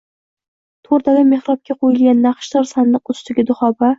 [0.87, 3.89] Toʼrdagi mehrobga qoʼyilgan naqshdor sandiq ustiga duxoba